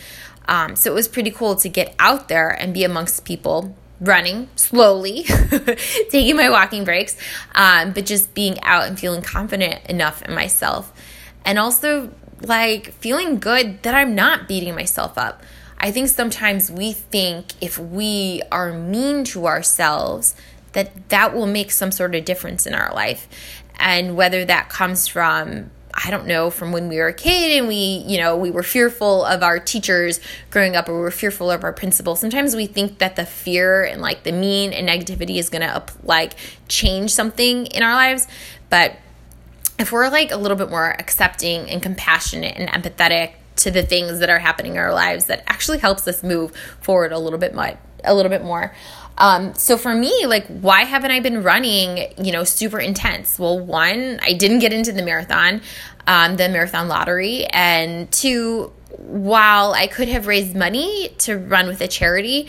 Um, 0.47 0.77
so 0.77 0.91
it 0.91 0.95
was 0.95 1.09
pretty 1.09 1.31
cool 1.31 1.57
to 1.57 1.69
get 1.69 1.95
out 1.99 2.29
there 2.29 2.49
and 2.49 2.73
be 2.73 2.85
amongst 2.85 3.25
people 3.25 3.77
running 4.01 4.49
slowly, 4.57 5.25
taking 6.11 6.37
my 6.37 6.49
walking 6.49 6.85
breaks, 6.85 7.17
um, 7.55 7.93
but 7.93 8.07
just 8.07 8.33
being 8.35 8.61
out 8.63 8.85
and 8.85 8.99
feeling 8.99 9.23
confident 9.23 9.85
enough 9.87 10.23
in 10.23 10.35
myself. 10.35 10.93
And 11.45 11.59
also, 11.59 12.13
like, 12.41 12.93
feeling 12.95 13.39
good 13.39 13.83
that 13.83 13.95
I'm 13.95 14.15
not 14.15 14.49
beating 14.49 14.75
myself 14.75 15.19
up. 15.19 15.43
I 15.79 15.91
think 15.91 16.09
sometimes 16.09 16.71
we 16.71 16.93
think 16.93 17.53
if 17.61 17.79
we 17.79 18.43
are 18.51 18.73
mean 18.73 19.25
to 19.25 19.47
ourselves, 19.47 20.35
that 20.73 21.09
that 21.09 21.35
will 21.35 21.47
make 21.47 21.71
some 21.71 21.93
sort 21.93 22.15
of 22.15 22.25
difference 22.25 22.67
in 22.67 22.75
our 22.75 22.93
life. 22.95 23.29
And 23.79 24.17
whether 24.17 24.45
that 24.45 24.69
comes 24.69 25.07
from 25.07 25.71
I 26.05 26.11
don't 26.11 26.27
know, 26.27 26.51
from 26.51 26.71
when 26.71 26.89
we 26.89 26.99
were 26.99 27.09
a 27.09 27.13
kid 27.13 27.59
and 27.59 27.67
we, 27.67 28.05
you 28.07 28.19
know, 28.19 28.37
we 28.37 28.51
were 28.51 28.63
fearful 28.63 29.25
of 29.25 29.43
our 29.43 29.59
teachers 29.59 30.21
growing 30.51 30.77
up 30.77 30.89
or 30.89 30.95
we 30.95 31.01
were 31.01 31.11
fearful 31.11 31.51
of 31.51 31.65
our 31.65 31.73
principal. 31.73 32.15
Sometimes 32.15 32.55
we 32.55 32.67
think 32.67 32.99
that 32.99 33.17
the 33.17 33.27
fear 33.27 33.83
and 33.83 34.01
like 34.01 34.23
the 34.23 34.31
mean 34.31 34.73
and 34.73 34.89
negativity 34.89 35.39
is 35.39 35.51
going 35.51 35.63
to 35.63 35.83
like 36.05 36.35
change 36.69 37.11
something 37.11 37.67
in 37.67 37.83
our 37.83 37.95
lives. 37.95 38.29
But 38.71 38.97
if 39.79 39.91
we're 39.91 40.09
like 40.09 40.31
a 40.31 40.37
little 40.37 40.57
bit 40.57 40.71
more 40.71 40.91
accepting 40.91 41.69
and 41.69 41.83
compassionate 41.83 42.57
and 42.57 42.69
empathetic 42.71 43.33
to 43.57 43.71
the 43.73 43.83
things 43.83 44.21
that 44.21 44.31
are 44.31 44.39
happening 44.39 44.73
in 44.73 44.79
our 44.79 44.95
lives 44.95 45.25
that 45.27 45.43
actually 45.49 45.79
helps 45.79 46.07
us 46.07 46.23
move 46.23 46.57
forward 46.81 47.11
a 47.11 47.19
little 47.19 47.41
bit 47.41 47.55
more 47.55 47.77
a 48.05 48.15
little 48.15 48.31
bit 48.31 48.45
more 48.45 48.73
um, 49.19 49.55
so 49.55 49.77
for 49.77 49.95
me, 49.95 50.27
like, 50.27 50.47
why 50.47 50.85
haven't 50.85 51.11
I 51.11 51.21
been 51.21 51.43
running, 51.43 52.13
you 52.23 52.33
know, 52.33 52.45
super 52.45 52.79
intense? 52.79 53.39
Well, 53.39 53.59
one, 53.59 54.21
I 54.23 54.33
didn't 54.33 54.61
get 54.61 54.73
into 54.73 54.93
the 54.93 55.03
marathon, 55.03 55.61
um, 56.07 56.37
the 56.37 56.49
marathon 56.49 56.89
lottery. 56.89 57.45
And 57.47 58.11
two, 58.11 58.73
while 58.97 59.73
I 59.73 59.89
could 59.89 60.09
have 60.09 60.27
raised 60.27 60.55
money 60.55 61.11
to 61.19 61.37
run 61.37 61.67
with 61.67 61.81
a 61.81 61.89
charity, 61.89 62.47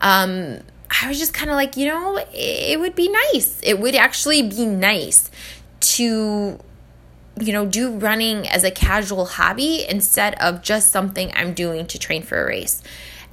um, 0.00 0.60
I 1.02 1.08
was 1.08 1.18
just 1.18 1.32
kind 1.32 1.50
of 1.50 1.56
like, 1.56 1.76
you 1.76 1.86
know, 1.86 2.22
it 2.32 2.78
would 2.78 2.94
be 2.94 3.08
nice. 3.08 3.58
It 3.62 3.78
would 3.78 3.94
actually 3.94 4.42
be 4.42 4.66
nice 4.66 5.30
to 5.80 6.60
you 7.38 7.52
know, 7.54 7.64
do 7.64 7.90
running 7.92 8.46
as 8.48 8.64
a 8.64 8.70
casual 8.70 9.24
hobby 9.24 9.86
instead 9.88 10.34
of 10.34 10.62
just 10.62 10.92
something 10.92 11.32
I'm 11.34 11.54
doing 11.54 11.86
to 11.86 11.98
train 11.98 12.22
for 12.22 12.42
a 12.42 12.46
race. 12.46 12.82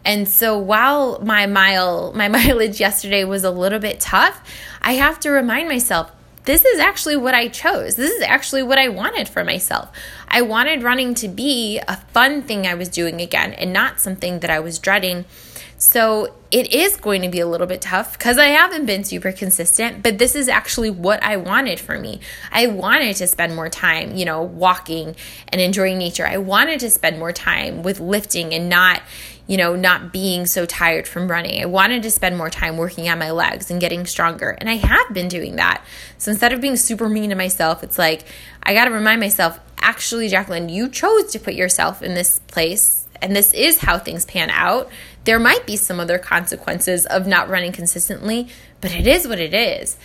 And 0.07 0.27
so 0.27 0.57
while 0.57 1.19
my 1.19 1.45
mile 1.45 2.13
my 2.13 2.27
mileage 2.37 2.79
yesterday 2.79 3.23
was 3.25 3.43
a 3.43 3.51
little 3.51 3.79
bit 3.79 3.99
tough, 3.99 4.41
I 4.81 4.93
have 4.93 5.19
to 5.19 5.29
remind 5.29 5.67
myself 5.67 6.11
this 6.45 6.63
is 6.63 6.79
actually 6.79 7.17
what 7.17 7.35
I 7.35 7.49
chose. 7.49 7.97
This 7.97 8.11
is 8.11 8.21
actually 8.21 8.63
what 8.63 8.77
I 8.77 8.87
wanted 8.87 9.27
for 9.27 9.43
myself. 9.43 9.91
I 10.29 10.41
wanted 10.41 10.81
running 10.81 11.13
to 11.15 11.27
be 11.27 11.79
a 11.89 11.97
fun 11.97 12.41
thing 12.41 12.65
I 12.65 12.73
was 12.73 12.87
doing 12.87 13.19
again 13.19 13.51
and 13.53 13.73
not 13.73 13.99
something 13.99 14.39
that 14.39 14.49
I 14.49 14.61
was 14.61 14.79
dreading 14.79 15.25
so 15.79 16.33
it 16.49 16.73
is 16.73 16.97
going 16.97 17.21
to 17.21 17.29
be 17.29 17.39
a 17.39 17.45
little 17.45 17.67
bit 17.67 17.81
tough 17.81 18.17
because 18.17 18.39
I 18.39 18.47
haven't 18.47 18.87
been 18.87 19.03
super 19.03 19.31
consistent, 19.31 20.01
but 20.01 20.17
this 20.17 20.33
is 20.33 20.47
actually 20.47 20.89
what 20.89 21.21
I 21.21 21.37
wanted 21.37 21.79
for 21.79 21.99
me. 21.99 22.19
I 22.51 22.65
wanted 22.67 23.15
to 23.17 23.27
spend 23.27 23.55
more 23.55 23.69
time, 23.69 24.15
you 24.15 24.25
know, 24.25 24.41
walking 24.41 25.15
and 25.49 25.61
enjoying 25.61 25.99
nature. 25.99 26.25
I 26.25 26.37
wanted 26.37 26.79
to 26.79 26.89
spend 26.89 27.19
more 27.19 27.31
time 27.31 27.83
with 27.83 27.99
lifting 27.99 28.55
and 28.55 28.69
not, 28.69 29.03
you 29.47 29.57
know, 29.57 29.75
not 29.75 30.11
being 30.11 30.45
so 30.45 30.65
tired 30.65 31.07
from 31.07 31.31
running. 31.31 31.61
I 31.61 31.65
wanted 31.65 32.03
to 32.03 32.11
spend 32.11 32.37
more 32.37 32.49
time 32.49 32.77
working 32.77 33.09
on 33.09 33.17
my 33.17 33.31
legs 33.31 33.71
and 33.71 33.79
getting 33.79 34.05
stronger. 34.05 34.49
And 34.49 34.69
I 34.69 34.75
have 34.75 35.13
been 35.13 35.29
doing 35.29 35.55
that. 35.55 35.83
So 36.17 36.31
instead 36.31 36.53
of 36.53 36.61
being 36.61 36.75
super 36.75 37.07
mean 37.07 37.29
to 37.29 37.35
myself, 37.35 37.81
it's 37.81 37.97
like 37.97 38.25
I 38.61 38.73
got 38.73 38.85
to 38.85 38.91
remind 38.91 39.21
myself 39.21 39.59
actually, 39.79 40.27
Jacqueline, 40.27 40.69
you 40.69 40.89
chose 40.89 41.31
to 41.31 41.39
put 41.39 41.53
yourself 41.53 42.03
in 42.03 42.13
this 42.13 42.39
place 42.47 43.07
and 43.21 43.35
this 43.35 43.53
is 43.53 43.79
how 43.79 43.97
things 43.97 44.25
pan 44.25 44.49
out. 44.49 44.89
There 45.23 45.39
might 45.39 45.65
be 45.65 45.75
some 45.75 45.99
other 45.99 46.19
consequences 46.19 47.05
of 47.05 47.27
not 47.27 47.49
running 47.49 47.71
consistently, 47.71 48.49
but 48.81 48.91
it 48.91 49.07
is 49.07 49.27
what 49.27 49.39
it 49.39 49.53
is. 49.53 49.97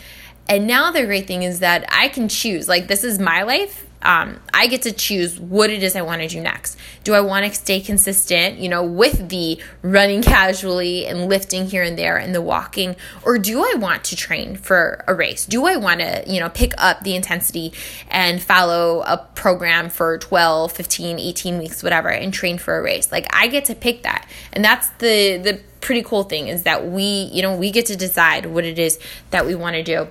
And 0.48 0.66
now 0.66 0.90
the 0.90 1.04
great 1.04 1.26
thing 1.26 1.42
is 1.42 1.60
that 1.60 1.84
I 1.88 2.08
can 2.08 2.28
choose. 2.28 2.68
Like, 2.68 2.88
this 2.88 3.04
is 3.04 3.18
my 3.18 3.42
life 3.42 3.86
um, 4.02 4.40
I 4.52 4.66
get 4.66 4.82
to 4.82 4.92
choose 4.92 5.38
what 5.38 5.70
it 5.70 5.82
is 5.82 5.96
I 5.96 6.02
want 6.02 6.22
to 6.22 6.28
do 6.28 6.40
next. 6.40 6.76
Do 7.04 7.14
I 7.14 7.20
want 7.20 7.46
to 7.46 7.54
stay 7.54 7.80
consistent, 7.80 8.58
you 8.58 8.68
know, 8.68 8.82
with 8.82 9.28
the 9.28 9.60
running 9.82 10.22
casually 10.32 11.06
and 11.06 11.28
lifting 11.28 11.66
here 11.66 11.82
and 11.82 11.96
there 11.96 12.16
and 12.16 12.34
the 12.34 12.42
walking? 12.42 12.96
Or 13.24 13.38
do 13.38 13.62
I 13.62 13.74
want 13.76 14.04
to 14.04 14.16
train 14.16 14.56
for 14.56 15.04
a 15.06 15.14
race? 15.14 15.46
Do 15.46 15.66
I 15.66 15.76
want 15.76 16.00
to, 16.00 16.24
you 16.26 16.40
know, 16.40 16.48
pick 16.48 16.72
up 16.78 17.02
the 17.02 17.14
intensity 17.14 17.72
and 18.10 18.42
follow 18.42 19.02
a 19.02 19.18
program 19.34 19.88
for 19.88 20.18
12, 20.18 20.72
15, 20.72 21.18
18 21.18 21.58
weeks, 21.58 21.82
whatever, 21.82 22.08
and 22.08 22.32
train 22.32 22.58
for 22.58 22.78
a 22.78 22.82
race? 22.82 23.10
Like, 23.12 23.26
I 23.34 23.46
get 23.48 23.66
to 23.66 23.74
pick 23.74 24.02
that. 24.02 24.28
And 24.52 24.64
that's 24.64 24.88
the, 24.98 25.38
the, 25.38 25.60
pretty 25.82 26.02
cool 26.02 26.22
thing 26.22 26.46
is 26.46 26.62
that 26.62 26.86
we, 26.86 27.28
you 27.32 27.42
know, 27.42 27.56
we 27.56 27.70
get 27.70 27.86
to 27.86 27.96
decide 27.96 28.46
what 28.46 28.64
it 28.64 28.78
is 28.78 28.98
that 29.30 29.44
we 29.44 29.54
want 29.54 29.74
to 29.74 29.82
do. 29.82 30.06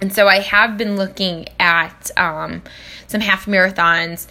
And 0.00 0.12
so 0.12 0.28
I 0.28 0.40
have 0.40 0.76
been 0.76 0.96
looking 0.96 1.46
at 1.58 2.10
um, 2.16 2.62
some 3.06 3.20
half 3.20 3.46
marathons. 3.46 4.26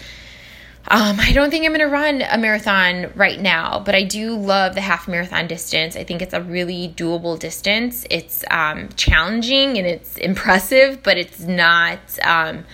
Um, 0.88 1.20
I 1.20 1.32
don't 1.32 1.50
think 1.50 1.66
I'm 1.66 1.72
going 1.72 1.80
to 1.80 1.88
run 1.88 2.22
a 2.22 2.38
marathon 2.38 3.12
right 3.16 3.40
now, 3.40 3.80
but 3.80 3.96
I 3.96 4.04
do 4.04 4.38
love 4.38 4.76
the 4.76 4.82
half 4.82 5.08
marathon 5.08 5.48
distance. 5.48 5.96
I 5.96 6.04
think 6.04 6.22
it's 6.22 6.34
a 6.34 6.42
really 6.42 6.94
doable 6.96 7.40
distance. 7.40 8.06
It's 8.12 8.44
um, 8.52 8.90
challenging 8.96 9.80
and 9.80 9.88
it's 9.88 10.18
impressive, 10.30 11.02
but 11.02 11.18
it's 11.18 11.40
not. 11.40 12.00
Um, 12.24 12.66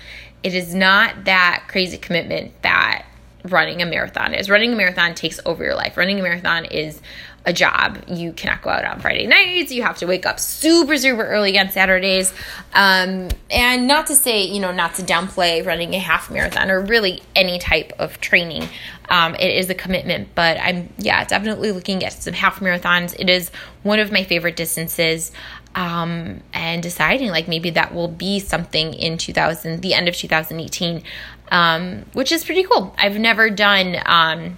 it 0.43 0.55
is 0.55 0.73
not 0.73 1.25
that 1.25 1.65
crazy 1.67 1.97
commitment 1.97 2.59
that 2.63 3.05
running 3.45 3.81
a 3.81 3.85
marathon 3.85 4.33
is. 4.33 4.49
Running 4.49 4.73
a 4.73 4.75
marathon 4.75 5.13
takes 5.15 5.39
over 5.45 5.63
your 5.63 5.75
life. 5.75 5.97
Running 5.97 6.19
a 6.19 6.23
marathon 6.23 6.65
is 6.65 6.99
a 7.45 7.53
job. 7.53 7.99
You 8.07 8.33
cannot 8.33 8.61
go 8.61 8.69
out 8.69 8.85
on 8.85 8.99
Friday 8.99 9.25
nights. 9.25 9.71
You 9.71 9.81
have 9.81 9.97
to 9.97 10.05
wake 10.05 10.25
up 10.25 10.39
super, 10.39 10.95
super 10.97 11.25
early 11.25 11.57
on 11.57 11.71
Saturdays. 11.71 12.31
Um, 12.73 13.29
and 13.49 13.87
not 13.87 14.07
to 14.07 14.15
say, 14.15 14.43
you 14.43 14.59
know, 14.59 14.71
not 14.71 14.95
to 14.95 15.01
downplay 15.01 15.65
running 15.65 15.95
a 15.95 15.99
half 15.99 16.29
marathon 16.29 16.69
or 16.69 16.81
really 16.81 17.23
any 17.35 17.57
type 17.57 17.93
of 17.97 18.21
training. 18.21 18.67
Um, 19.09 19.35
it 19.35 19.51
is 19.57 19.69
a 19.69 19.75
commitment, 19.75 20.29
but 20.35 20.57
I'm, 20.59 20.93
yeah, 20.97 21.23
definitely 21.25 21.71
looking 21.71 22.03
at 22.05 22.13
some 22.13 22.33
half 22.33 22.59
marathons. 22.59 23.15
It 23.19 23.29
is 23.29 23.49
one 23.81 23.99
of 23.99 24.11
my 24.11 24.23
favorite 24.23 24.55
distances. 24.55 25.31
Um, 25.73 26.41
and 26.53 26.83
deciding 26.83 27.29
like 27.29 27.47
maybe 27.47 27.69
that 27.71 27.93
will 27.93 28.09
be 28.09 28.39
something 28.39 28.93
in 28.93 29.17
2000, 29.17 29.81
the 29.81 29.93
end 29.93 30.09
of 30.09 30.15
2018, 30.17 31.01
um, 31.49 32.05
which 32.11 32.33
is 32.33 32.43
pretty 32.43 32.63
cool. 32.63 32.93
I've 32.97 33.17
never 33.17 33.49
done, 33.49 33.95
um, 34.05 34.57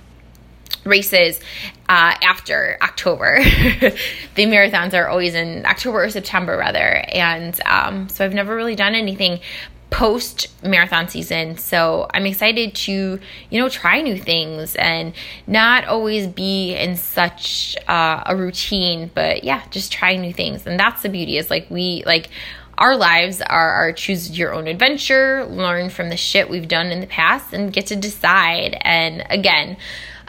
races 0.84 1.40
uh, 1.90 2.16
after 2.22 2.78
October. 2.82 3.38
the 3.44 4.46
marathons 4.46 4.94
are 4.94 5.08
always 5.08 5.36
in 5.36 5.66
October 5.66 6.04
or 6.04 6.10
September, 6.10 6.58
rather. 6.58 6.80
And 6.80 7.60
um, 7.66 8.10
so 8.10 8.26
I've 8.26 8.34
never 8.34 8.56
really 8.56 8.76
done 8.76 8.96
anything 8.96 9.40
post 9.94 10.48
marathon 10.64 11.08
season. 11.08 11.56
So 11.56 12.08
I'm 12.12 12.26
excited 12.26 12.74
to, 12.74 13.20
you 13.52 13.62
know, 13.62 13.70
try 13.70 14.02
new 14.02 14.18
things 14.18 14.76
and 14.76 15.14
not 15.46 15.86
always 15.86 16.26
be 16.26 16.74
in 16.74 16.98
such 16.98 17.78
uh, 17.88 18.24
a 18.26 18.36
routine, 18.36 19.12
but 19.14 19.44
yeah, 19.44 19.64
just 19.70 19.92
try 19.92 20.16
new 20.16 20.34
things. 20.34 20.66
And 20.66 20.80
that's 20.80 21.04
the 21.04 21.10
beauty 21.10 21.38
is 21.38 21.52
like 21.52 21.68
we, 21.70 22.02
like, 22.08 22.30
our 22.76 22.96
lives 22.96 23.40
are 23.42 23.70
our 23.70 23.94
choose 23.94 24.36
your 24.36 24.52
own 24.54 24.66
adventure, 24.66 25.46
learn 25.46 25.92
from 25.92 26.10
the 26.10 26.18
shit 26.18 26.50
we've 26.50 26.68
done 26.68 26.88
in 26.88 27.00
the 27.00 27.08
past, 27.08 27.54
and 27.54 27.72
get 27.72 27.86
to 27.88 27.96
decide. 27.96 28.76
And 28.82 29.24
again, 29.30 29.78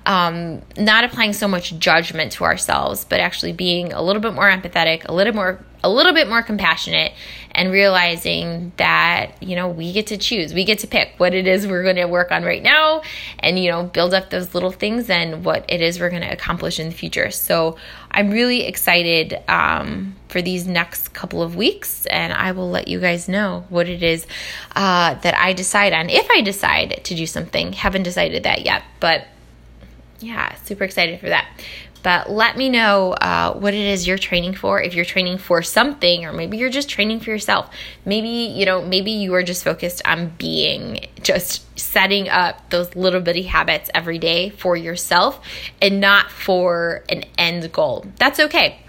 um, 0.07 0.61
not 0.77 1.05
applying 1.05 1.33
so 1.33 1.49
much 1.49 1.79
judgment 1.79 2.33
to 2.33 2.45
ourselves, 2.45 3.05
but 3.05 3.21
actually 3.21 3.53
being 3.53 3.93
a 3.93 4.03
little 4.03 4.21
bit 4.21 4.35
more 4.35 4.51
empathetic, 4.51 5.07
a 5.07 5.15
little 5.15 5.35
more, 5.35 5.65
a 5.83 5.89
little 5.89 6.13
bit 6.13 6.29
more 6.29 6.43
compassionate, 6.43 7.13
and 7.53 7.71
realizing 7.71 8.73
that 8.77 9.43
you 9.43 9.57
know 9.57 9.69
we 9.69 9.93
get 9.93 10.09
to 10.09 10.19
choose, 10.19 10.53
we 10.53 10.65
get 10.65 10.81
to 10.81 10.87
pick 10.87 11.15
what 11.19 11.33
it 11.33 11.47
is 11.47 11.67
we're 11.67 11.83
going 11.83 11.97
to 11.97 12.07
work 12.07 12.33
on 12.33 12.43
right 12.43 12.63
now, 12.63 13.03
and 13.39 13.59
you 13.59 13.71
know 13.71 13.85
build 13.85 14.13
up 14.13 14.29
those 14.29 14.55
little 14.55 14.73
things 14.73 15.09
and 15.09 15.45
what 15.45 15.65
it 15.69 15.81
is 15.81 15.99
we're 15.99 16.11
going 16.11 16.23
to 16.23 16.33
accomplish 16.33 16.79
in 16.79 16.89
the 16.89 16.95
future. 16.95 17.31
So 17.31 17.79
I'm 18.11 18.31
really 18.31 18.67
excited 18.67 19.39
um, 19.49 20.15
for 20.29 20.43
these 20.43 20.67
next 20.67 21.15
couple 21.15 21.43
of 21.43 21.57
weeks, 21.57 22.05
and 22.07 22.33
I 22.33 22.53
will 22.53 22.69
let 22.69 22.89
you 22.89 23.01
guys 23.01 23.27
know 23.27 23.65
what 23.71 23.89
it 23.89 24.03
is 24.03 24.27
uh, 24.77 25.15
that 25.15 25.35
I 25.35 25.55
decide 25.55 25.95
on 25.95 26.11
if 26.11 26.31
I 26.31 26.43
decide 26.43 27.01
to 27.05 27.15
do 27.15 27.27
something. 27.27 27.73
Haven't 27.73 28.03
decided 28.03 28.43
that 28.43 28.67
yet, 28.67 28.83
but 29.01 29.27
yeah, 30.21 30.55
super 30.57 30.85
excited 30.85 31.21
for 31.21 31.29
that. 31.29 31.49
But 32.05 32.31
let 32.31 32.59
me 32.59 32.69
know 32.69 33.13
uh, 33.13 33.55
what 33.55 33.73
it 33.73 33.81
is 33.81 34.07
you're 34.07 34.19
training 34.19 34.53
for. 34.53 34.81
If 34.81 34.95
you're 34.95 35.07
training 35.07 35.39
for 35.39 35.63
something, 35.63 36.27
or 36.27 36.35
maybe 36.35 36.59
you're 36.59 36.69
just 36.69 36.91
training 36.91 37.21
for 37.21 37.31
yourself. 37.31 37.71
Maybe, 38.05 38.29
you 38.29 38.67
know, 38.67 38.83
maybe 38.83 39.11
you 39.11 39.33
are 39.35 39.43
just 39.43 39.65
focused 39.65 40.03
on 40.05 40.29
being, 40.37 41.07
just 41.23 41.67
setting 41.79 42.29
up 42.29 42.69
those 42.69 42.95
little 42.95 43.23
bitty 43.23 43.45
habits 43.45 43.89
every 43.95 44.19
day 44.19 44.51
for 44.51 44.77
yourself 44.77 45.41
and 45.81 45.99
not 45.99 46.31
for 46.31 47.05
an 47.09 47.25
end 47.39 47.73
goal. 47.73 48.05
That's 48.19 48.39
okay. 48.39 48.81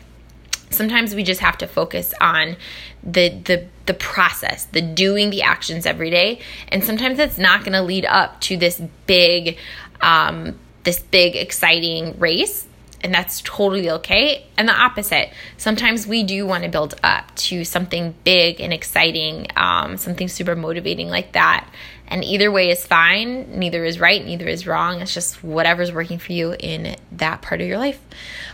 Sometimes 0.70 1.16
we 1.16 1.24
just 1.24 1.40
have 1.40 1.58
to 1.60 1.68
focus 1.68 2.14
on 2.20 2.58
the 3.02 3.30
the 3.30 3.68
the 3.86 3.94
process, 3.94 4.66
the 4.66 4.82
doing 4.82 5.30
the 5.30 5.44
actions 5.44 5.86
every 5.86 6.10
day, 6.10 6.42
and 6.68 6.84
sometimes 6.84 7.20
it's 7.20 7.38
not 7.38 7.62
going 7.62 7.74
to 7.74 7.82
lead 7.82 8.04
up 8.04 8.42
to 8.42 8.58
this 8.58 8.82
big 9.06 9.58
um, 10.02 10.60
this 10.86 11.00
big, 11.00 11.36
exciting 11.36 12.18
race. 12.20 12.68
And 13.04 13.14
that's 13.14 13.42
totally 13.42 13.92
okay. 13.92 14.48
And 14.58 14.68
the 14.68 14.74
opposite. 14.74 15.30
Sometimes 15.58 16.08
we 16.08 16.24
do 16.24 16.48
want 16.48 16.64
to 16.64 16.70
build 16.70 16.96
up 17.04 17.36
to 17.36 17.64
something 17.64 18.16
big 18.24 18.60
and 18.60 18.74
exciting, 18.74 19.48
um, 19.56 19.98
something 19.98 20.28
super 20.28 20.56
motivating 20.56 21.10
like 21.10 21.34
that. 21.34 21.70
And 22.08 22.24
either 22.24 22.52
way 22.52 22.72
is 22.72 22.84
fine. 22.84 23.60
Neither 23.60 23.86
is 23.86 24.00
right, 24.00 24.24
neither 24.26 24.48
is 24.48 24.66
wrong. 24.66 25.02
It's 25.02 25.14
just 25.14 25.44
whatever's 25.44 25.92
working 25.92 26.18
for 26.18 26.32
you 26.32 26.56
in 26.58 26.96
that 27.12 27.44
part 27.44 27.62
of 27.62 27.68
your 27.68 27.78
life. 27.78 28.00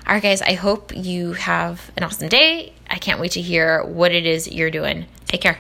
All 0.06 0.14
right, 0.14 0.24
guys, 0.24 0.42
I 0.42 0.54
hope 0.54 0.92
you 0.96 1.34
have 1.34 1.90
an 1.96 2.04
awesome 2.04 2.28
day. 2.28 2.74
I 2.90 2.98
can't 2.98 3.22
wait 3.22 3.32
to 3.34 3.42
hear 3.42 3.84
what 3.86 4.12
it 4.12 4.26
is 4.26 4.52
you're 4.52 4.72
doing. 4.72 5.06
Take 5.28 5.42
care. 5.42 5.60